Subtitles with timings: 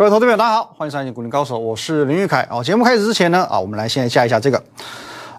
[0.00, 2.48] 各位投资朋友，大家好，欢迎收看《股林高手》，我是林玉凯。
[2.50, 4.62] 哦，节目开始之前呢，啊，我们来先来下一下这个。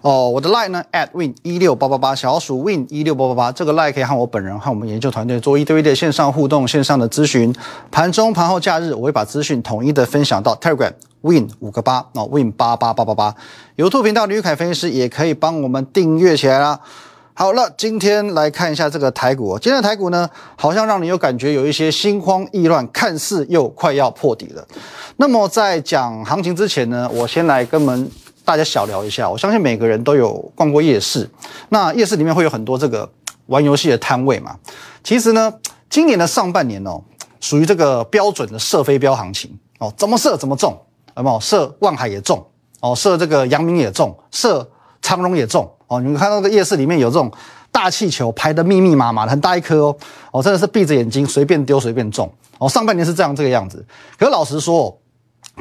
[0.02, 7.52] 哦，我的 line 呢，at win 一六八八八，小鼠 win 一六八八八，这个 line 可以和我本人和我们研究团队做一对一的线上互动、线上的咨询。
[7.90, 10.92] 盘中、盘后、假日，我会把资讯统一的分享到 Telegram
[11.22, 13.34] win 五个八，哦，win 八八八八八。
[13.76, 16.78] YouTube 频道林玉凯分析师也可以帮我们订阅起来啦。
[17.34, 19.58] 好了，今天来看一下这个台股。
[19.58, 24.62] 今天的台股呢，好像让你有感觉有一些心慌意乱，看似又快要破底了。
[25.16, 28.10] 那么在讲行情之前呢，我先来跟我们
[28.44, 29.28] 大家小聊一下。
[29.28, 31.28] 我相信每个人都有逛过夜市，
[31.70, 33.10] 那夜市里面会有很多这个
[33.46, 34.54] 玩游戏的摊位嘛。
[35.02, 35.54] 其实呢，
[35.88, 37.00] 今年的上半年哦，
[37.40, 40.78] 属于这个标准的射飞镖行情哦，怎么射怎么中，
[41.16, 41.40] 有没有？
[41.40, 42.46] 射万海也中
[42.80, 44.68] 哦，射这个阳明也中，射
[45.00, 45.68] 长荣也中。
[45.92, 47.30] 哦，你们看到这夜市里面有这种
[47.70, 49.96] 大气球排的密密麻麻的，很大一颗哦，
[50.32, 52.66] 哦，真的是闭着眼睛随便丢随便中哦。
[52.66, 53.84] 上半年是这样这个样子，
[54.18, 54.98] 可是老实说，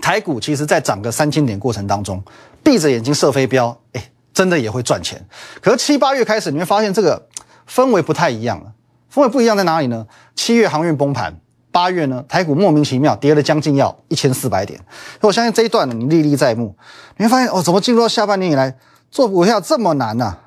[0.01, 2.23] 台股其实在涨个三千点过程当中，
[2.63, 4.01] 闭着眼睛射飞镖，哎，
[4.33, 5.21] 真的也会赚钱。
[5.59, 7.27] 可是七八月开始，你会发现这个
[7.69, 8.71] 氛围不太一样了。
[9.13, 10.07] 氛围不一样在哪里呢？
[10.33, 11.37] 七月航运崩盘，
[11.73, 14.79] 八月呢，台股莫名其妙跌了将近要一千四百点。
[15.19, 16.73] 我相信这一段呢，你历历在目，
[17.17, 18.73] 你会发现哦，怎么进入到下半年以来？
[19.11, 20.37] 做股票这么难呐，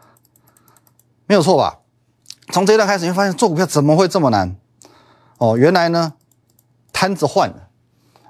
[1.26, 1.80] 没有错吧？
[2.50, 4.56] 从这一段开始，你会发现做股票怎么会这么难？
[5.36, 6.14] 哦，原来呢，
[6.92, 7.68] 摊子换了。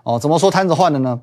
[0.02, 1.20] 哦，怎么说摊子换了呢？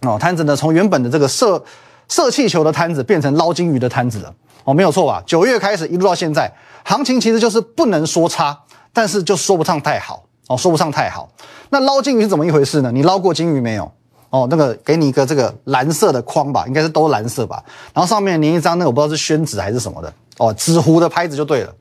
[0.00, 1.64] 哦，摊子呢，从原本的这个射
[2.08, 4.34] 射气球的摊子变成捞金鱼的摊子了。
[4.64, 5.22] 哦，没有错吧？
[5.24, 6.52] 九月开始一路到现在，
[6.84, 10.24] 行情其实就是不能说差，但是就说不上太好。
[10.48, 11.30] 哦，说不上太好。
[11.70, 12.90] 那捞金鱼是怎么一回事呢？
[12.90, 13.92] 你捞过金鱼没有？
[14.32, 17.62] 哦，那个给你一个这个蓝色的框吧，应该是都蓝色吧。
[17.92, 21.74] 然后上面粘一张那个我不知道是宣纸还是什么的哦，纸糊的拍子就对了。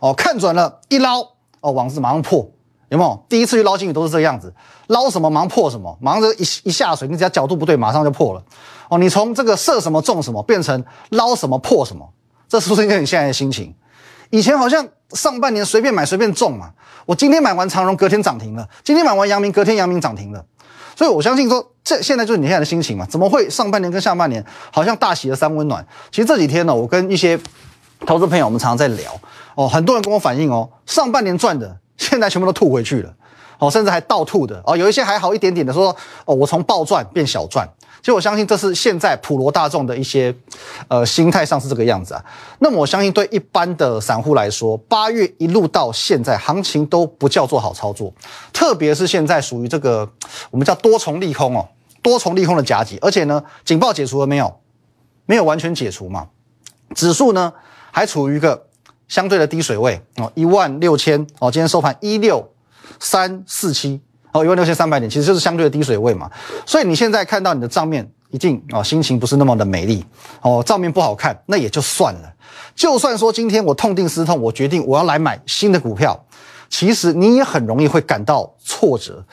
[0.00, 1.22] 哦，看准了，一捞
[1.60, 2.46] 哦，网子马上破，
[2.90, 3.24] 有没有？
[3.26, 4.52] 第一次去捞金鱼都是这个样子，
[4.88, 8.42] 捞什么忙破什么，忙着一一下水，你只要角度不对，马上就破了。
[8.90, 12.06] 哦，你从这个射什么中什么变成捞什么破什么，
[12.46, 13.74] 这是不是应该你现在的心情？
[14.28, 16.70] 以前好像上半年随便买随便中嘛，
[17.06, 20.44] 我今天买完长荣，隔天涨停了；今天买完阳明，隔天阳明涨停了。
[20.96, 23.06] 所以我相信说，这现在就是你现在的心情嘛？
[23.06, 25.84] 怎么会上半年跟下半年好像大喜的三温暖？
[26.10, 27.38] 其实这几天呢，我跟一些
[28.06, 29.18] 投资朋友，我们常常在聊
[29.54, 33.14] 哦，很多人跟我反映哦，上半年赚的现在全部都吐回去了，
[33.58, 35.94] 哦，甚至还倒吐的哦，有一些还好一点点的说
[36.24, 37.68] 哦，我从暴赚变小赚。
[38.04, 40.36] 其实我相信这是现在普罗大众的一些，
[40.88, 42.22] 呃，心态上是这个样子啊。
[42.58, 48.12] 那么我相信对一般的散户来说，八月一路到现在，行情都不叫做好操作，
[48.52, 50.06] 特别是现在属于这个
[50.50, 51.66] 我们叫多重利空哦，
[52.02, 54.54] 多重利空的夹击，而且呢，警报解除了没有？
[55.24, 56.28] 没有完全解除嘛？
[56.94, 57.54] 指数呢
[57.90, 58.66] 还处于一个
[59.08, 62.52] 相对的低水位哦，一万六千哦，今天收盘一六
[63.00, 64.02] 三四七。
[64.34, 66.28] 哦，一万六千三百点其实就是相对的低水位嘛，
[66.66, 70.04] 所以你现在看到你的账面一定啊，心情不是那么的美丽
[70.42, 72.34] 哦，账面不好看，那也就算了。
[72.74, 76.20] 就算说今天我痛定思痛，我决定我要来买新的股票，
[76.68, 79.24] 其实你也很容易会感到挫折，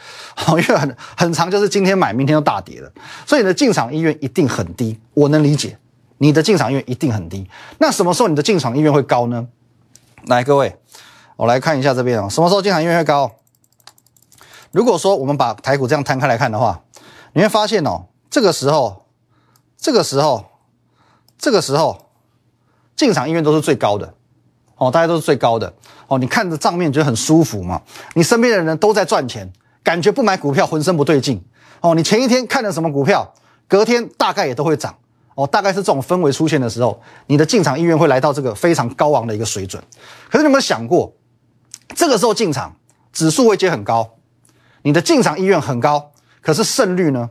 [0.49, 2.91] 因为很很长就是今天买，明天就大跌了，
[3.25, 4.99] 所以你的进场意愿一定很低。
[5.15, 5.75] 我能理解
[6.19, 9.47] 你的进场意愿一定很低，那什么时候你的进场意愿会高呢？
[10.27, 10.75] 来，各位，
[11.37, 13.31] 我来看一下这边啊，什么时候进场意愿会高？
[14.71, 16.81] 如果说我们把台股这样摊开来看的话，
[17.33, 19.05] 你会发现哦，这个时候，
[19.77, 20.45] 这个时候，
[21.37, 22.09] 这个时候
[22.95, 24.13] 进场意愿都是最高的
[24.77, 25.73] 哦，大家都是最高的
[26.07, 26.17] 哦。
[26.17, 27.81] 你看着账面觉得很舒服嘛？
[28.13, 29.51] 你身边的人都在赚钱，
[29.83, 31.43] 感觉不买股票浑身不对劲
[31.81, 31.93] 哦。
[31.93, 33.33] 你前一天看的什么股票，
[33.67, 34.95] 隔天大概也都会涨
[35.35, 35.45] 哦。
[35.45, 39.83] 大概是这种氛围出现的时候，你的进场意愿会来到这个非常高昂的一个水准。
[40.29, 41.13] 可是你有没有想过，
[41.95, 42.75] 这个时候进场，
[43.11, 44.09] 指数会接很高？
[44.83, 46.11] 你的进场意愿很高，
[46.41, 47.29] 可是胜率呢？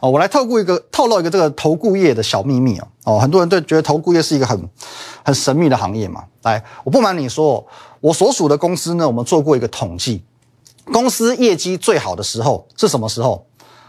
[0.00, 2.88] 哦，我来透过一个透露一个这个投顾业的小秘密哦。
[3.02, 4.68] 哦，很多人都觉得投顾业是一个很
[5.24, 6.24] 很神秘的行业嘛。
[6.42, 7.66] 来，我不瞒你说，
[8.00, 10.22] 我所属的公司呢，我们做过一个统计，
[10.92, 13.44] 公司业绩最好的时候是什么时候？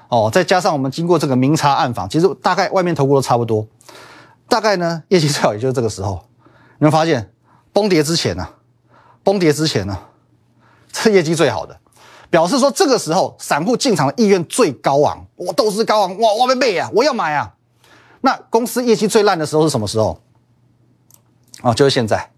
[0.07, 3.67] 哦，再加上我们经过这个明察暗访，其实大概外面投顾都差不多，
[4.47, 6.19] 大概呢业绩最好也就是这个时候。
[6.79, 7.31] 你会发现
[7.71, 8.47] 崩跌之前呢，
[9.23, 9.95] 崩跌之前呢，
[10.91, 11.77] 这业绩最好的。
[12.29, 17.55] 表示说，这个时候散户进场的意愿最高昂，我都是高昂，哇，我被背啊，我要买啊。
[18.21, 20.19] 那公司业绩最烂的时候是什么时候？
[21.61, 22.31] 哦，就是现在，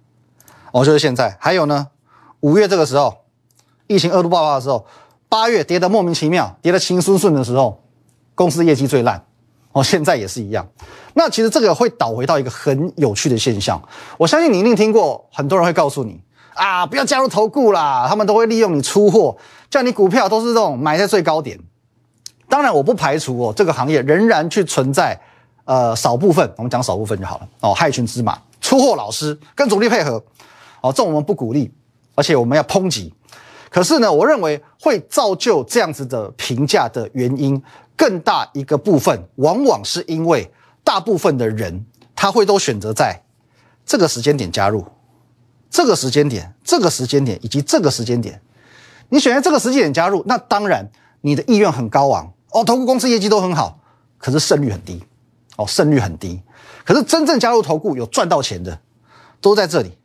[0.72, 1.36] 哦，就是现在。
[1.40, 1.88] 还有呢，
[2.40, 3.26] 五月这个时候，
[3.88, 4.86] 疫情二度爆发的时候，
[5.28, 7.84] 八月跌得莫名其妙，跌得轻顺顺的时候，
[8.34, 9.26] 公司业绩最烂。
[9.74, 10.68] 哦，现在也是一样。
[11.14, 13.82] 那其实这个会倒回到一个很有趣的现象，
[14.18, 16.22] 我相信你一定听过，很多人会告诉你。
[16.54, 16.86] 啊！
[16.86, 19.38] 不要加入投顾啦，他们都会利用你出货，
[19.70, 21.60] 叫你股票都是这种买在最高点。
[22.50, 25.20] 当然，我不排除哦，这个行业仍然去存在，
[25.66, 30.22] 呃，少部分，我们讲少部分就好了哦，害群之马、出货老师跟主力配合，
[30.82, 31.72] 哦，这我们不鼓励，
[32.16, 33.14] 而且我们要抨击。
[33.70, 37.62] 可是呢，我认为会造就这样子的评价的原因，
[37.96, 40.52] 更大一个部分，往往是因为
[40.84, 43.18] 大部分的人他会都选择在
[43.86, 44.86] 这个时间点加入，
[45.72, 48.40] 这个时间点、这个时间点以及这个时间点，
[49.10, 50.92] 你选在这个时间点加入，那当然
[51.22, 52.32] 你的意愿很高昂。
[52.52, 53.80] 哦，投顾公司业绩都很好，
[54.18, 55.02] 可是胜率很低，
[55.56, 56.42] 哦，胜率很低。
[56.84, 58.78] 可是真正加入投顾有赚到钱的，
[59.40, 59.98] 都在这里，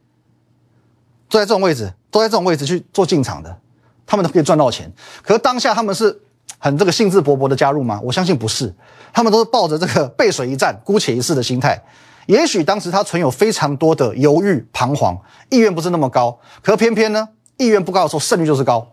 [1.28, 3.58] 都在这种位置，都在这种位置去做进场的，
[4.06, 4.92] 他们都可以赚到钱。
[5.22, 6.20] 可是当下他们是
[6.58, 8.00] 很这个兴致勃勃的加入吗？
[8.04, 8.72] 我相信不是，
[9.12, 11.82] 他们都是抱着这个背水一战、姑且一试的心态。
[12.26, 15.18] 也许当时他存有非常多的犹豫、彷徨，
[15.48, 16.38] 意愿不是那么高。
[16.62, 18.86] 可偏偏呢，意愿不高的时候，胜率就是高，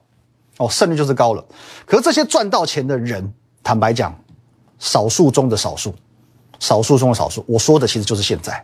[0.58, 1.46] 哦，胜率就是高了。
[1.86, 3.34] 可是这些赚到钱的人。
[3.66, 4.14] 坦白讲，
[4.78, 5.96] 少数中的少数，
[6.60, 7.46] 少数中的少数。
[7.48, 8.62] 我说的其实就是现在，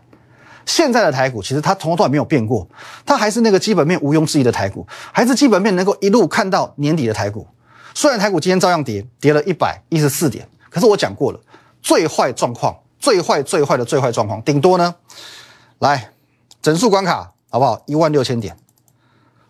[0.66, 2.68] 现在的台股其实它从头到尾没有变过，
[3.06, 7.48] 它还是那个基本面毋庸置疑的台股，还是基本面能够一路看到年底的台股。
[7.94, 11.40] 虽然台股今天照样跌，跌了一百一十四点，可是我讲过了，
[11.82, 14.94] 最坏状况，最坏最坏的最坏状况，顶多呢，
[15.80, 16.12] 来
[16.62, 17.82] 整数关卡好不好？
[17.86, 18.56] 一万六千点，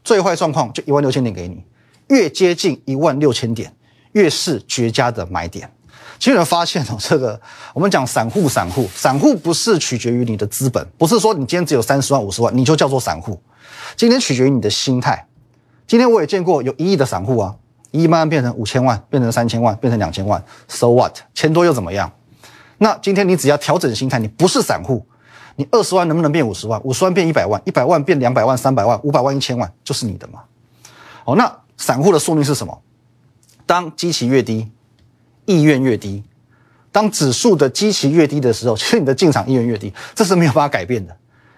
[0.03, 1.65] 最坏状况就一万六千点给你，
[2.07, 3.73] 越接近一万六千点。
[4.13, 5.71] 越是绝佳的买点，
[6.17, 7.39] 其实有发现哦，这个
[7.75, 13.39] 我们讲散户，散户，散户不是取决于你的资本，不是说你今天只有三十万、五十万你就叫做散户，
[13.95, 15.27] 今天取决于你的心态。
[15.85, 17.55] 今天我也见过有一亿的散户啊，
[17.91, 21.15] 一亿慢慢变成五千万，变成三千万，变成两千万，so what？
[21.35, 22.11] 钱多又怎么样？
[22.79, 25.05] 那今天你只要调整心态，你不是散户，
[25.55, 26.81] 你二十万能不能变五十万？
[26.83, 30.41] 五十万变一百万，一百万变两百万、三百万、五百万、一千万，就是你的嘛。
[31.25, 32.81] 哦，那散户的宿命是什么？
[33.65, 34.71] 当基期越低，
[35.45, 36.23] 意愿越低；
[36.91, 41.15] 当指数的基期越低的时候， 其实你的进场意愿越低，这是没有办法改变的。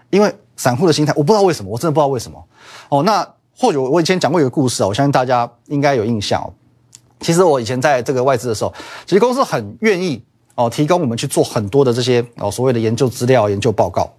[0.10, 2.44] 因为散户的心态，我不知道为什么，我真的不知道为什么。
[2.90, 3.26] 哦，那
[3.56, 6.52] 或许我以前讲过一个故事啊，我相信大家应该有印象。
[7.22, 8.74] 其实我以前在这个外资的时候，
[9.06, 10.22] 其实公司很愿意
[10.66, 14.12] 哦，提供我们去做很多的这些哦所谓的研究资料、研究报告。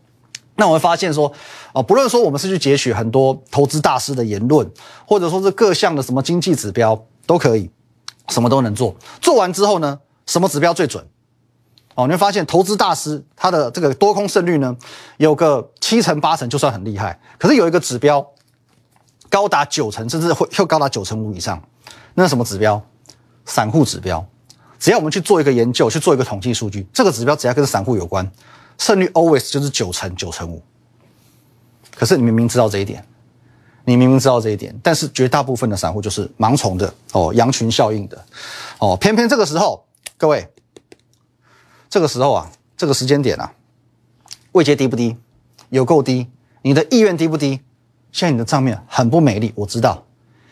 [0.56, 1.32] 那我会发现说，
[1.72, 4.70] 哦，不论说我们是去截取很多投资大师的言论，
[5.06, 7.70] 或者说是各项的什么经济指标，都可以。
[8.28, 11.04] 什么都能做，做完之后呢，什么指标最准？
[11.96, 14.74] 哦，你会发现投资大师他的这个多空胜率呢，
[15.16, 17.18] 有个七成八成就算很厉害。
[17.36, 18.24] 可是有一个指标
[19.28, 21.60] 高达九成，甚至会又高达九成五以上，
[22.14, 22.80] 那什么指标？
[23.44, 24.24] 散户指标。
[24.82, 28.28] 只要我们去做一个研究，去做一个统计数据，这个指标只要跟散户有关，
[28.78, 30.60] 胜率 always 就是九成九成五。
[31.94, 33.06] 可是你明明知道这一点。
[33.84, 38.24] 你明明知道这一点，但是绝大部分的散户就是盲从的哦，羊群效应的
[38.78, 39.84] 哦，偏偏这个时候，
[40.16, 40.48] 各位，
[41.88, 43.52] 这个时候啊，这个时间点啊，
[44.50, 45.16] 位阶低不低？
[45.70, 46.28] 有够低。
[46.62, 47.60] 你的意愿低不低？
[48.10, 50.04] 现在你的账面很不美丽，我知道。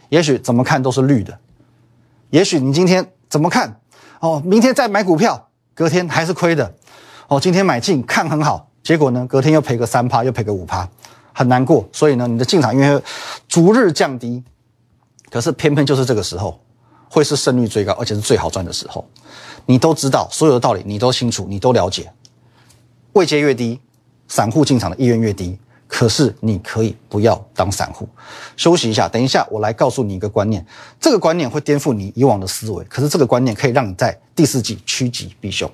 [0.08, 1.38] 也许怎么看都是绿的，
[2.30, 3.80] 也许你今天怎么看
[4.20, 6.74] 哦，明天再买股票，隔天还是亏的
[7.28, 7.40] 哦。
[7.40, 10.88] 今天买进看很好，结果呢，隔天又赔个三趴，又赔个五趴。
[11.32, 13.02] 很难过，所以呢，你的进场因为
[13.48, 14.42] 逐日降低，
[15.30, 16.60] 可是偏偏就是这个时候，
[17.08, 19.08] 会是胜率最高，而且是最好赚的时候。
[19.64, 22.12] 你都知道所有的道理，你都清楚，你都了解。
[23.12, 23.80] 位阶越低，
[24.28, 25.58] 散户进场的意愿越低。
[25.90, 28.08] 可是你可以不要当散户，
[28.56, 30.64] 休息一下，等一下我来告诉你一个观念，
[31.00, 35.68] 这个观念会颠覆你以往的思维，可是这个观念可以让你在第四季趋吉避凶。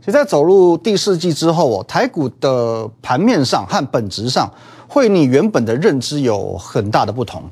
[0.00, 4.50] 其实，在走入第四季之后哦，台股的盘面上和本质上
[4.88, 7.44] 会你原本的认知有很大的不同。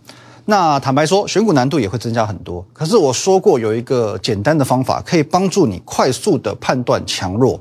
[0.50, 2.64] 那坦白说，选股难度也会增加很多。
[2.73, 7.61] 可是我说过，有一个简单的方法可以帮助你快速的判断强弱，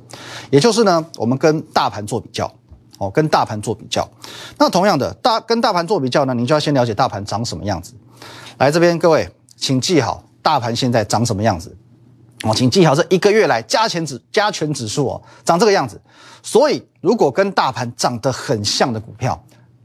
[0.49, 2.49] 也就是呢，我们跟大盘做比较
[2.97, 4.09] 哦，跟大盘做比较。
[4.57, 7.93] 那同样的，大跟大盘做比较呢，你就要先了解大盘长什么样子。
[8.57, 11.75] 来这边，各位请记好，大盘现在长什么样子。
[12.43, 15.99] 哦，请记好，这一个月来加权指加权指数哦，长这个样子。
[16.41, 19.37] 所以，如果跟大盘长得很像的股票，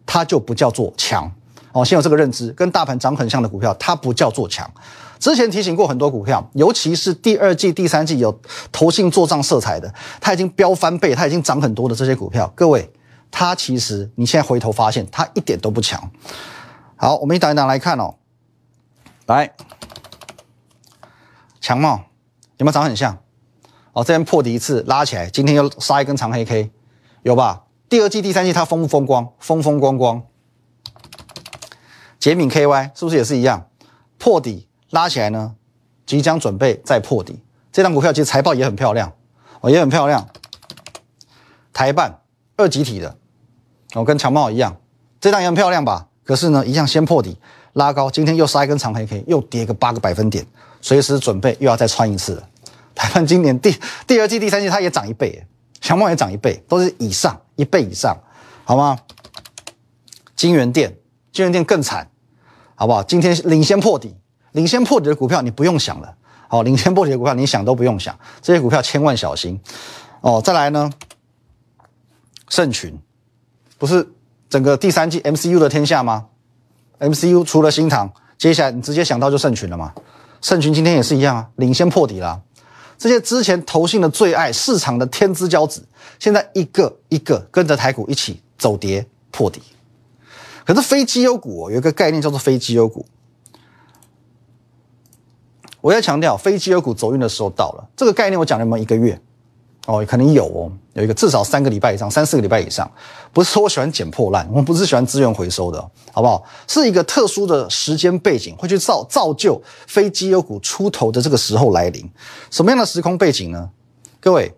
[0.06, 1.28] 它就不叫做强
[1.72, 1.84] 哦。
[1.84, 4.70] 先有这个认知，跟大盘长很像的股票，它不叫做强。
[5.18, 8.36] 之前提醒过很多股票，尤其是第二季、第三季有
[8.72, 12.90] 投信做账色彩的，它已经飙翻倍，它已经涨很多的这些股票，各位，
[13.30, 16.10] 它其实你现在回头发现，它一点都不强。
[16.96, 18.16] 好，我们一档一档来看哦，
[19.26, 19.52] 来，
[21.60, 22.02] 强吗？
[22.56, 23.16] 有没有长很像？
[23.92, 26.70] 哦，这边破底一次拉起来，今天又杀一根长黑 K，
[27.22, 27.62] 有吧？
[27.88, 29.28] 第二季、第三季它风不风光？
[29.38, 30.22] 风风光光。
[32.22, 33.66] 捷敏 KY 是不是也是一样？
[34.16, 35.56] 破底拉起来呢，
[36.06, 37.42] 即将准备再破底。
[37.72, 39.12] 这张股票其实财报也很漂亮，
[39.60, 40.28] 哦，也很漂亮。
[41.72, 42.20] 台办
[42.56, 43.16] 二级体的，
[43.94, 44.76] 哦，跟强茂一样，
[45.20, 46.06] 这张也很漂亮吧？
[46.22, 47.36] 可是呢，一样先破底
[47.72, 50.46] 拉高，今天又杀一根长黑 K，又跌个八个百分点，
[50.80, 52.48] 随时准备又要再穿一次了。
[52.94, 53.76] 台办今年第
[54.06, 55.44] 第二季、第三季它也涨一倍，
[55.80, 58.16] 强茂也涨一倍，都是以上一倍以上，
[58.62, 58.96] 好吗？
[60.36, 60.96] 金源店，
[61.32, 62.08] 金源店更惨，
[62.82, 63.00] 好不好？
[63.04, 64.12] 今天领先破底，
[64.50, 66.16] 领先破底的股票你不用想了。
[66.48, 69.60] 好，领先破底的股票，你想都不用想，这些股票千万小心
[70.20, 70.42] 哦。
[70.44, 70.90] 再来呢，
[72.48, 72.98] 盛群
[73.78, 74.12] 不是
[74.50, 76.26] 整个第三季 MCU 的天下吗
[76.98, 79.92] ？MCU 除了新塘，接下来你直接想到就盛群了嘛。
[80.40, 82.42] 盛群今天也是一样啊，领先破底了。
[82.98, 85.86] 这些之前投信的最爱，市场的天之骄子，
[86.18, 89.62] 现在一个一个跟着台股一起走跌破底。
[90.64, 93.04] 可是非绩优股有一个概念叫做非绩优股。
[95.80, 97.88] 我要强调，非基优股走运的时候到了。
[97.96, 99.20] 这个概念我讲了没有一个月？
[99.86, 102.88] 哦，可能有哦，有一个至少三个礼拜以上，三四个礼拜以上。
[103.32, 105.80] 不是说我喜欢捡破烂，我们不是喜欢资源回收的，
[106.12, 106.44] 好不好？
[106.68, 112.08] 是一个特殊的时间背景，会去造造就非基优股出头的这个时候来临。
[112.48, 113.68] 什么样的时空背景呢？
[114.20, 114.54] 各位，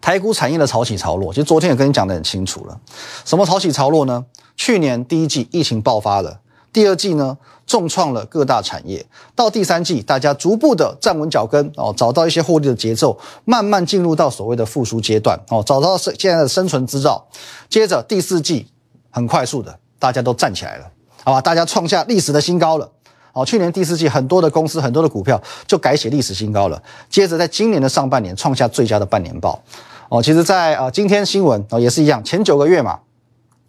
[0.00, 2.80] 台股产业的潮起潮落，其实昨天也跟你讲得很清楚了。
[3.24, 4.24] 什么潮起潮落呢？
[4.56, 6.40] 去年第一季疫情爆发了，
[6.72, 7.38] 第二季呢？
[7.64, 17.24] 重创了各大产业，到第三季，大家逐步的站稳脚跟哦，找到一些获利的节奏，慢慢进入到所谓的复苏阶段哦，找到现现在的生存之道。
[17.70, 18.66] 接着第四季，
[19.10, 20.90] 很快速的，大家都站起来了，
[21.22, 21.40] 好吧？
[21.40, 22.90] 大家创下历史的新高了。
[23.32, 26.82] 哦，去年第四季很多的公司、很多的股票就改写历史新高了。
[27.08, 29.62] 接着在今年的上半年创下最佳的半年报。
[30.10, 32.98] 哦，其实，在啊今天新闻哦也是一样，前九个月嘛，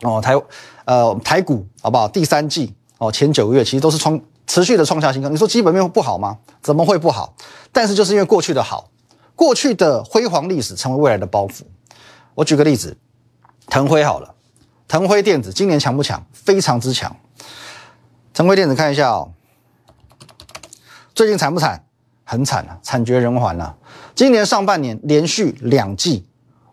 [0.03, 0.35] 哦台
[0.85, 2.07] 呃台股好不好？
[2.07, 2.73] 第三季。
[2.99, 4.17] 哦，前九个月其实都是创
[4.47, 5.27] 持续的创下新高。
[5.27, 6.37] 你说基本面不好吗？
[6.61, 7.35] 怎么会不好？
[7.71, 8.89] 但是就是因为过去的好，
[9.35, 11.63] 过去的辉煌历史成为未来的包袱。
[12.35, 12.95] 我举个例子，
[13.67, 14.35] 腾辉好了，
[14.87, 16.25] 腾辉电子今年强不强？
[16.31, 17.13] 非常之强。
[18.33, 19.33] 腾辉电子看一下哦，
[21.13, 21.83] 最近惨不惨？
[22.23, 23.75] 很惨啊，惨绝人寰啊！
[24.15, 26.25] 今年上半年连续两季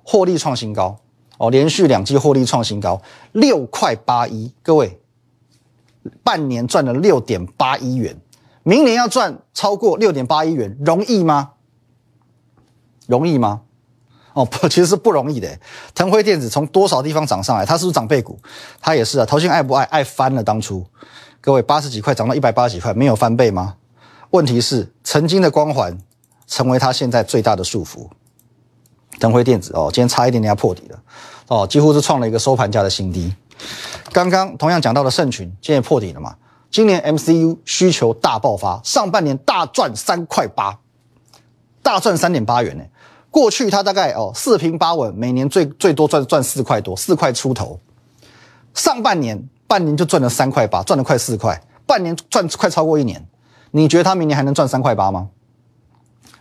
[0.05, 0.97] 获利创新高
[1.41, 3.01] 哦，连续两季获利创新高，
[3.33, 5.01] 六块八一，各位。
[6.23, 8.15] 半年赚了六点八一元，
[8.63, 11.53] 明年要赚超过六点八一元，容易吗？
[13.07, 13.63] 容易吗？
[14.35, 15.59] 哦，不，其实是不容易的。
[15.95, 17.65] 腾辉电子从多少地方涨上来？
[17.65, 18.39] 它是不是涨倍股？
[18.79, 19.25] 它也是啊。
[19.25, 19.85] 投信爱不爱？
[19.85, 20.45] 爱翻了。
[20.45, 20.85] 当初
[21.41, 23.77] 各位八十几块涨到一百八十几块，没有翻倍吗？
[24.31, 25.99] 问题是曾经的光环
[26.47, 28.09] 成为它现在最大的束缚。
[29.21, 30.99] 腾辉电子哦，今天差一点点要破底了
[31.47, 33.33] 哦，几乎是创了一个收盘价的新低。
[34.11, 36.35] 刚刚同样讲到的盛群，今天破底了嘛？
[36.71, 40.79] 今年 MCU 需求大爆发，上半年大赚三块八，
[41.83, 42.85] 大赚三点八元呢。
[43.31, 47.79] 过去它大概哦四平八稳，每年最最多赚赚四块多，四块出头。
[48.75, 53.25] 上半年半年就赚了三块八，赚了快四块，半年赚快超过一年。
[53.73, 55.29] 你觉得它明年还能赚三块八吗？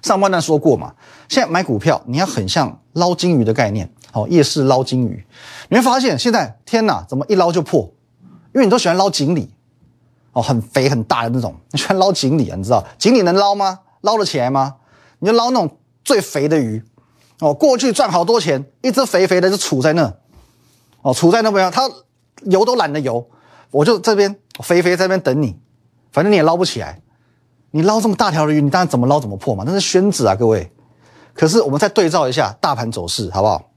[0.01, 0.93] 上半段说过嘛，
[1.27, 3.89] 现在买股票你要很像捞金鱼的概念。
[4.11, 5.23] 好，夜市捞金鱼，
[5.69, 7.81] 你会发现现在天哪，怎么一捞就破？
[8.55, 9.51] 因为你都喜欢捞锦鲤，
[10.31, 12.55] 哦，很肥很大的那种，你喜欢捞锦鲤啊？
[12.57, 13.81] 你知道锦鲤能捞吗？
[14.01, 14.77] 捞得起来吗？
[15.19, 16.81] 你就捞那种最肥的鱼，
[17.39, 20.11] 哦，过去赚好多钱，一只肥肥的就杵在那，
[21.03, 21.87] 哦，杵在那边，它
[22.45, 23.29] 游都懒得游，
[23.69, 25.55] 我就这边肥肥在那边等你，
[26.11, 26.99] 反正你也捞不起来，
[27.71, 30.71] 你捞这么大条的鱼，你当然怎么捞怎么破嘛，那是宣纸啊，各位。
[31.33, 33.69] 可是我们再对照一下大盘走势，好不好？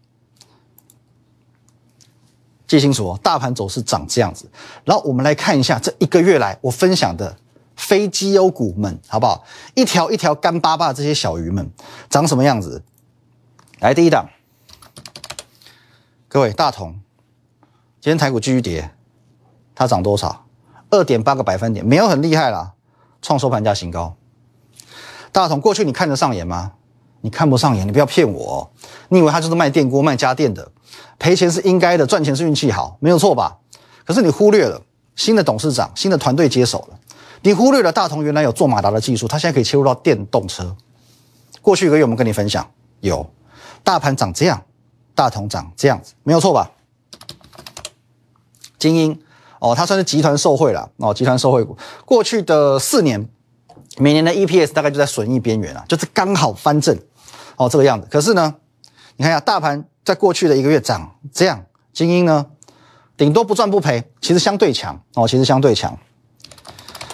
[2.67, 4.51] 记清楚哦，大盘走势长这样子，
[4.85, 7.37] 然后我们来看一下这一个月来我分享的
[7.77, 9.45] 非绩优股们，好不好？
[9.75, 11.71] 一条一条干巴巴的这些小鱼们
[12.09, 12.83] 长什么样子？
[13.81, 14.31] 来，第一档，
[16.29, 16.99] 各位大同，
[18.01, 18.91] 今天台股继续跌，
[19.75, 20.47] 它涨多少？
[20.89, 22.73] 二点八个百分点，没有很厉害啦，
[23.23, 24.15] 创收盘价新高。
[25.33, 26.73] 大同过去你看得上眼吗？
[27.23, 28.69] 你看不上眼，你不要骗我，
[29.09, 30.71] 你以为他就是卖电锅、卖家电的？
[31.21, 33.57] 赔钱是应该的，赚钱是运气好，没有错吧？
[34.05, 34.83] 可是你忽略了
[35.15, 36.99] 新的董事长、新的团队接手了，
[37.43, 40.77] 你忽略了大同原来有做马达的技术，它现在可以切入到电动车。
[41.61, 43.25] 过去一个月我们跟你分享，有
[43.85, 44.61] 大盘长这样，
[45.15, 46.69] 大同长这样子，没有错吧？
[48.81, 49.23] 精英
[49.63, 51.77] 哦，它算是集团受贿了哦，集团受贿股。
[52.05, 53.29] 过去的四年，
[53.99, 56.99] 每年的 EPS 大概就在损益边缘啊，就是刚好翻正
[57.57, 58.09] 哦这个样子。
[58.11, 58.53] 可是呢，
[59.17, 59.85] 你看一下大盘。
[60.05, 62.45] 在过去的一个月涨这样，精英呢，
[63.17, 65.97] 顶多不赚不赔，其实相对强哦，其实相对强。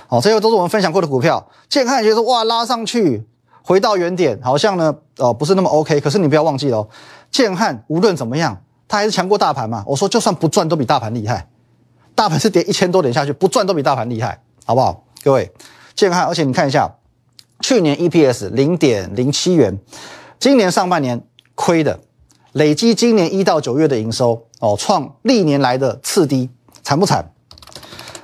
[0.07, 1.51] 好，这些都是我们分享过的股票。
[1.69, 3.27] 建汉觉得哇拉上去，
[3.63, 6.01] 回到原点，好像呢呃不是那么 OK。
[6.01, 6.89] 可是你不要忘记哦，
[7.31, 9.85] 建汉无论怎么样，它还是强过大盘嘛。
[9.87, 11.47] 我说就算不赚都比大盘厉害，
[12.19, 15.05] 大盘是跌一千多点下去，不赚都比大盘厉害，好不好？
[15.23, 15.53] 各位，
[15.95, 16.93] 健汉，而且你看一下，
[17.61, 19.79] 去年 EPS 零点零七元，
[20.41, 21.23] 今年上半年
[21.55, 22.01] 亏的，
[22.51, 26.51] 累积今年一到九月的营收哦，创历年来的次低，
[26.83, 27.25] 惨不惨？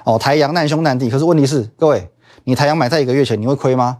[0.02, 2.10] 哦，台阳难兄难弟，可是问题是，各位，
[2.42, 3.98] 你台阳买在一个月前，你会亏吗？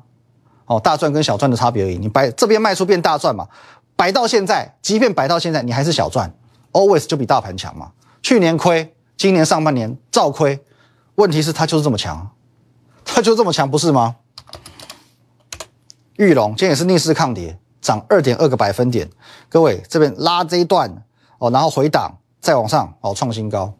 [0.66, 1.96] 哦，大赚跟小赚的差别而已。
[1.98, 3.46] 你摆这边卖出变大赚嘛，
[3.94, 6.34] 摆到现在，即便摆到现在，你还是小赚
[6.72, 7.92] ，always 就比大盘强嘛。
[8.22, 8.93] 去年亏，
[9.24, 10.60] 今年上半年照亏，
[11.14, 12.30] 问题是它就是这么强，
[13.06, 14.16] 它就这么强，不是吗？
[16.16, 19.08] 玉龙今天也是逆势抗跌，涨二点二个百分点。
[19.48, 21.02] 各位这边拉这一段
[21.38, 23.72] 哦，然后回档再往上哦，创新高。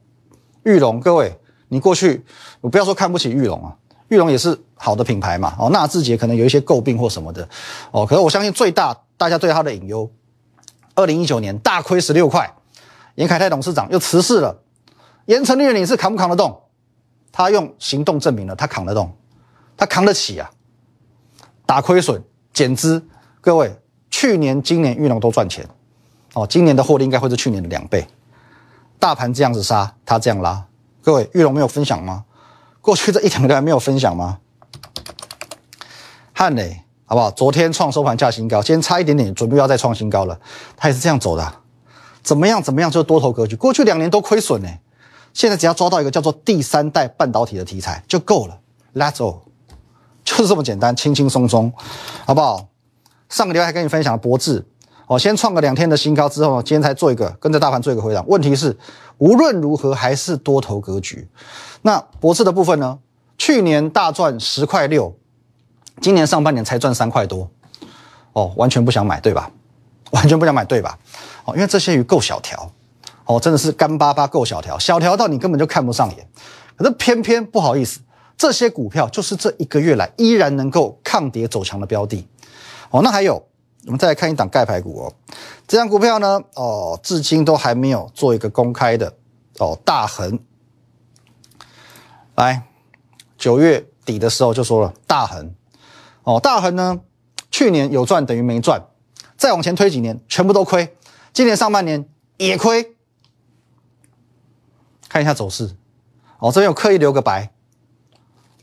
[0.63, 1.39] 玉龙，各位。
[1.69, 2.25] 你过去，
[2.63, 3.77] 我不要说看不起玉龙啊，
[4.09, 5.55] 玉龙也是好的品牌嘛。
[5.59, 7.47] 哦，纳智捷可能有一些诟病或什么的，
[7.91, 10.11] 哦，可是我相信最大大家对它的隐忧，
[10.95, 12.51] 二零一九年大亏十六块，
[13.17, 14.57] 严凯泰董事长又辞世了，
[15.27, 16.61] 严成立你是扛不扛得动？
[17.33, 19.13] 他用行动证明了他扛得动，
[19.77, 20.51] 他扛得起啊，
[21.67, 23.05] 打亏损减资，
[23.41, 23.77] 各位，
[24.11, 25.69] 去年今年玉龙都赚钱，
[26.35, 28.07] 哦，今年的获利应该会是去年的两倍，
[28.99, 30.65] 大盘这样子杀，他这样拉。
[31.03, 32.25] 各位，玉龙没有分享吗？
[32.81, 34.39] 过去这一两个月没有分享吗？
[36.33, 37.31] 汉磊，好不好？
[37.31, 40.39] 昨天创收盘价新高，今天差一点点，准备要再创新高了。
[40.77, 41.53] 他也是这样走的，
[42.23, 42.63] 怎么样？
[42.63, 42.91] 怎么样？
[42.91, 43.57] 就是多头格局。
[43.57, 44.69] 过去两年都亏损呢，
[45.35, 48.59] 现在只要抓到一个叫做第三代半导体的题材就够了。
[48.95, 49.43] Let's go，
[50.25, 51.71] 就是这么简单，轻轻松松，
[52.25, 52.69] 好不好？
[53.29, 54.65] 上个礼拜还跟你分享了博智。
[55.07, 58.25] 哦，先创个两天的新高之后，今天才做一个跟着大盘做一个回档。
[58.27, 58.75] 问题是，
[59.19, 61.29] 无论如何还是多头格局。
[61.83, 62.99] 那博士的部分呢？
[63.37, 65.15] 去年大赚十块六，
[66.01, 67.51] 今年上半年才赚三块多。
[68.33, 69.51] 哦，完全不想买，对吧？
[70.13, 70.97] 完全不想买，对吧？
[71.45, 72.71] 哦，因为这些鱼够小条，
[73.27, 76.29] 哦，真的是干巴巴够小条，小条到你根本就看不上眼。
[76.77, 78.01] 可是偏偏不好意思，
[78.37, 82.27] 这些股票就是这一个月来依然能够抗跌走强的标的。
[82.91, 83.45] 哦，那还有。
[83.87, 85.13] 我们再来看一档盖牌股哦，
[85.69, 89.13] 这张股票呢，哦，至今都还没有做一个公开的
[89.59, 90.39] 哦，大恒，
[92.35, 92.63] 来
[93.37, 95.55] 九月底的时候就说了大恒，
[96.23, 96.99] 哦，大恒呢，
[97.51, 98.83] 去年有赚等于没赚，
[99.37, 100.97] 再往前推几年全部都亏，
[101.35, 102.09] 今年上半年
[102.39, 102.94] 也亏，
[105.15, 105.77] 看一下走势，
[106.41, 107.53] 哦，这边有刻意留个白，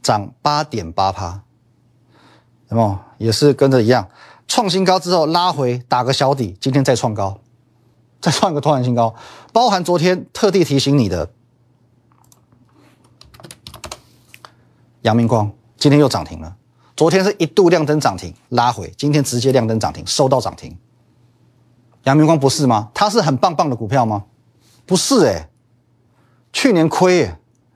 [0.01, 1.43] 涨八点八趴，
[2.67, 2.99] 有没有？
[3.17, 4.09] 也是跟着一样。
[4.49, 7.39] 创新高之后拉回打个小底，今天再创高，
[8.19, 9.15] 再创一个突然新高，
[9.53, 11.31] 包含昨天特地提醒你的
[15.03, 16.57] 阳明光，今天又涨停了。
[16.97, 20.77] 昨天是一度亮灯涨停，拉回，今天直接亮灯涨停，收到涨停。
[22.03, 22.91] 阳明光不是吗？
[22.93, 24.25] 它是很棒棒的股票吗？
[24.85, 25.47] 不是哎，
[26.53, 27.31] 去年亏，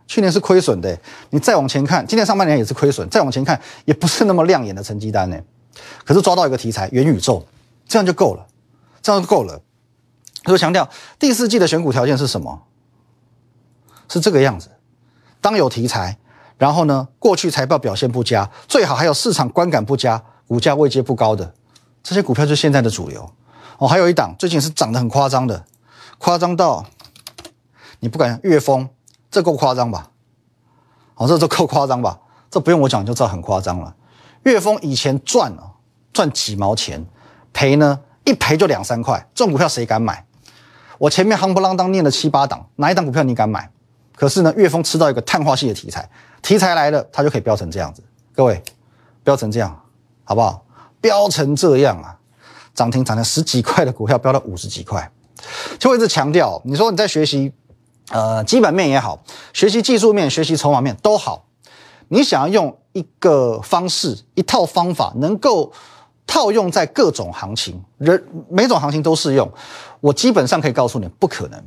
[0.07, 0.97] 去年是亏损的。
[1.29, 5.37] 你再往前看，今年上半年也是亏损，再往前看也不是那么亮眼的成绩单呢。
[6.03, 7.45] 可是抓到一个题材元宇宙，
[7.87, 8.47] 这样就够了，
[9.01, 9.61] 这样就够了。
[10.43, 12.63] 他说强调第四季的选股条件是什么？
[14.07, 14.69] 是这个样子。
[15.41, 16.17] 当有题材，
[16.57, 21.53] 然后呢，过去财报表现不佳，最好还有市场观感不佳，股价位阶不高的
[22.03, 23.29] 这些股票，就是现在的主流。
[23.79, 25.65] 哦，还有一档最近是涨得很夸张的，
[26.19, 26.85] 夸张到
[27.99, 28.39] 你不敢。
[28.43, 28.87] 岳峰，
[29.29, 30.11] 这够夸张吧？
[31.15, 32.19] 哦，这这够夸张吧？
[32.51, 33.95] 这不用我讲就知道很夸张了。
[34.43, 35.73] 岳峰以前赚了
[36.13, 37.05] 赚几毛钱，
[37.51, 40.25] 赔呢一赔就两三块，这种股票谁敢买？
[40.97, 43.69] 我前面夯不啷当念了七八档，哪一档股票你敢买？
[44.15, 46.09] 可是呢，岳峰吃到一个碳化系的题材，
[46.41, 48.01] 题材来了，它就可以飙成这样子。
[48.33, 48.63] 各位，
[49.23, 49.77] 飙成这样
[50.23, 50.63] 好不好？
[51.01, 52.17] 飙成这样啊，
[52.73, 55.11] 涨停涨了十几块的股票，飙到五十几块。
[55.77, 57.51] 就一直强调，你说你在学习，
[58.11, 59.19] 呃，基本面也好，
[59.53, 61.45] 学习技术面、学习筹码面都好，
[62.07, 62.77] 你想要用。
[62.95, 65.69] 一个方式，一套方法，能够
[66.25, 69.51] 套用在各种行情，人每种行情都适用。
[69.99, 71.61] 我基本上可以告诉你，不可能。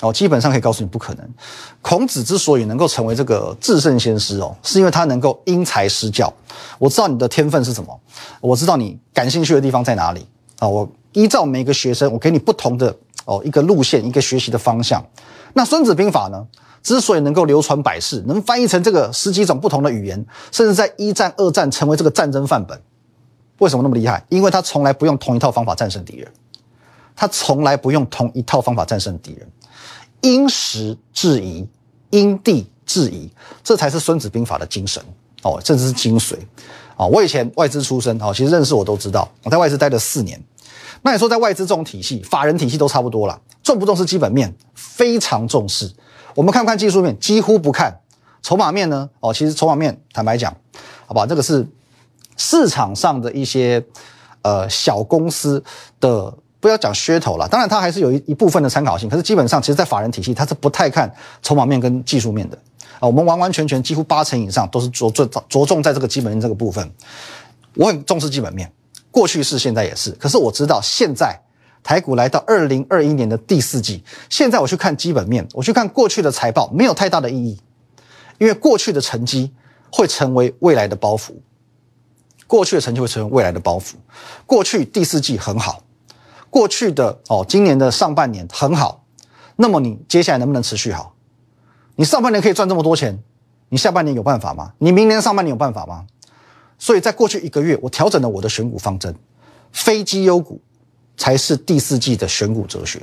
[0.00, 1.30] 哦，基本上可以告诉你，不可能。
[1.82, 6.32] 孔子之所以能够成为这个至圣先师哦，是因为他能够因材施教。
[6.78, 8.00] 我知道你的天分是什么，
[8.40, 10.26] 我知道你感兴趣的地方在哪里
[10.58, 10.66] 啊。
[10.66, 15.04] 我依照每个学生，我给你不同的哦一个路线，一个学习的方向。
[15.54, 16.46] 那孙子兵法呢？
[16.82, 22.76] 之所以能够流传百世，能翻译成这个十几种不同的语言，甚至在一战、二战成为这个战争范本，
[23.58, 24.24] 为什么那么厉害？
[24.28, 26.28] 因为他从来不用同一套方法战胜敌人，
[27.14, 29.48] 他从来不用同一套方法战胜敌人，
[30.22, 31.64] 因时制宜，
[32.10, 33.30] 因地制宜，
[33.62, 35.00] 这才是孙子兵法的精神
[35.42, 36.34] 哦，甚至是精髓。
[36.96, 40.42] 啊，我以前外资出身，哦，其实认识我都知道，我在外资待了四年。
[41.02, 44.54] 那你说在外资这种体系，法人体系都差不多了，重不重视基本面？
[44.74, 45.92] 非常重视。
[46.34, 47.18] 我们看不看技术面？
[47.18, 48.00] 几乎不看。
[48.42, 49.08] 筹码面呢？
[49.20, 50.52] 哦，其实筹码面坦白讲，
[51.06, 51.64] 好吧，这个是
[52.36, 53.84] 市场上的一些
[54.42, 55.62] 呃小公司
[56.00, 57.46] 的，不要讲噱头了。
[57.46, 59.08] 当然，它还是有一一部分的参考性。
[59.08, 62.58] 可是基本上，其实，在法人体系，它是不太看筹码面跟技术面的
[62.98, 63.06] 啊。
[63.06, 66.88] 我们完完全全几乎八成以上都是着着着重在这个基本面这个部分。
[67.74, 68.72] 我很重视基本面，
[69.12, 70.10] 过去是，现在也是。
[70.12, 71.38] 可是我知道，现在
[71.84, 77.60] 台股来到二零二一年的第四季，现在我去看基本面，我去看过去的财报，没有太大的意义。
[78.38, 79.52] 因为过去的成绩
[79.92, 81.32] 会成为未来的包袱，
[82.46, 83.92] 过去的成绩会成为未来的包袱。
[84.46, 85.84] 过去第四季很好，
[86.50, 89.04] 过去的哦，今年的上半年很好，
[89.56, 91.14] 那么你接下来能不能持续好？
[91.94, 93.22] 你上半年可以赚这么多钱，
[93.68, 94.72] 你下半年有办法吗？
[94.78, 96.06] 你明年上半年有办法吗？
[96.82, 99.14] 所以在过去一个月，我调整了我的选股方针，
[99.70, 100.60] 非绩优股
[101.16, 103.00] 才是第四季的选股哲学。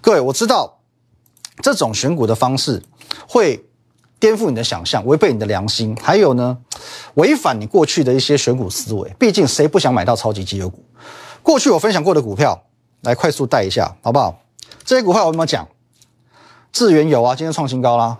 [0.00, 0.78] 各位，我知道
[1.60, 2.82] 这种选股的方式
[3.28, 3.62] 会。
[4.20, 6.56] 颠覆你的想象，违背你的良心，还有呢，
[7.14, 9.14] 违反你过去的一些选股思维。
[9.18, 10.82] 毕竟谁不想买到超级绩优股？
[11.42, 12.64] 过去我分享过的股票，
[13.02, 14.40] 来快速带一下，好不好？
[14.82, 15.68] 这些股票我有没有讲？
[16.72, 18.18] 智源有啊，今天创新高啦。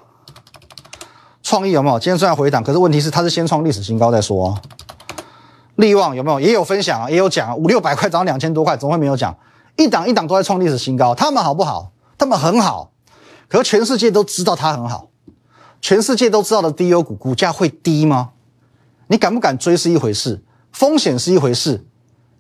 [1.55, 2.01] 创意有没有？
[2.01, 4.61] 今天虽然回档，可是问题是它是先创历史新高再说。
[5.77, 6.41] 利旺有没有？
[6.41, 9.33] 也有分享啊，也有讲啊，五六百块涨两千多块，怎么会没有讲？
[9.77, 11.93] 一档一档都在创历史新高，他们好不好？
[12.19, 12.91] 他们很好，
[13.47, 15.11] 可是全世界都知道它很好。
[15.81, 18.31] 全世界都知道的低优股股价会低吗？
[19.07, 21.87] 你敢不敢追是一回事，风险是一回事。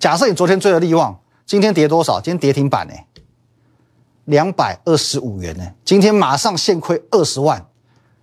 [0.00, 2.20] 假设你昨天追了利旺，今天跌多少？
[2.20, 2.94] 今天跌停板呢？
[4.24, 5.64] 两百二十五元呢？
[5.84, 7.64] 今天马上现亏二十万，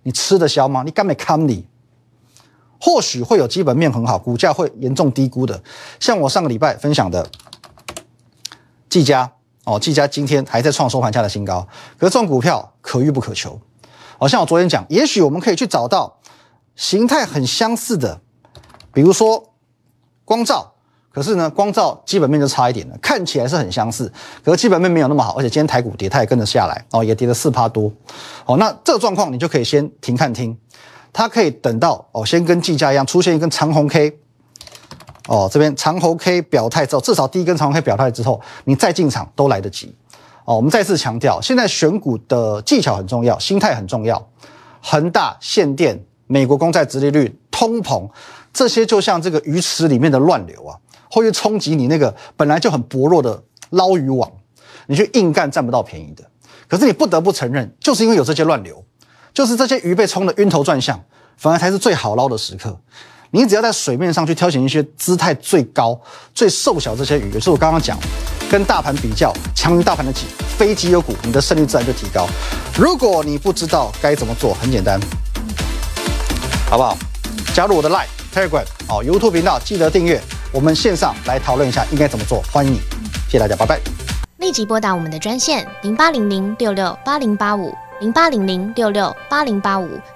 [0.02, 0.82] 你吃得消吗？
[0.84, 1.66] 你敢没看你？
[2.80, 5.62] 或许会有基本面很好，股价会严重低估的。
[6.00, 7.30] 像我上个礼拜分享的
[8.88, 9.32] 技嘉
[9.64, 13.60] 哦，技嘉今天还在创收盘价的新高，可是这种股票可遇不可求。
[14.18, 16.18] 好像我昨天讲，也许我们可以去找到
[16.74, 18.20] 形态很相似的，
[18.92, 19.54] 比如说
[20.24, 20.71] 光照，
[21.12, 24.10] 可是呢，光照基本面就差一点了，看起来是很相似，
[24.42, 27.92] 可是基本面没有那么好，而且今天台股跌，它也跟着下来，哦，也跌了四趴多，
[28.46, 30.56] 哦，那这状况你就可以先停看听，
[31.12, 34.18] 它可以等到哦，先跟计价一样出现一根长红 K，
[35.28, 39.94] 哦，这边长红 K 表态之后，至少第一根长红 K 表态之后，你再进场都来得及。
[40.44, 44.20] 哦，我们再次强调，现在选股的技巧很重要，心态很重要。
[44.80, 48.10] 恒大、限电、美国公债殖利率、通膨，
[48.52, 50.76] 这些就像这个鱼池里面的乱流啊，
[51.12, 54.32] 会去冲击你那个本来就很薄弱的捞鱼网，
[54.86, 56.24] 你去硬干占不到便宜的。
[56.66, 58.82] 可是你不得不承认，就是因为有这些乱流，
[59.34, 60.98] 就是这些鱼被冲得晕头转向，
[61.36, 62.80] 反而才是最好捞的时刻。
[63.30, 66.00] 你只要在水面上去挑选一些姿态最高、
[66.32, 67.98] 最瘦小这些鱼，也是我刚刚讲，
[68.50, 70.24] 跟大盘比较强于大盘的几
[70.56, 72.26] 非绩优股，你的胜率自然就提高。
[72.78, 74.98] 如果你不知道该怎么做，很简单，
[76.70, 76.96] 好不好？
[77.54, 80.18] 加入我的 Line Telegram 哦，YouTube 频道记得订阅。
[80.52, 82.76] 我们线上来讨论一下应该怎么做，欢迎你，
[83.26, 83.80] 谢谢大家，拜拜。
[84.36, 89.98] 立即拨打我们的专线零八零零六六八零八五零八零零六六八零八五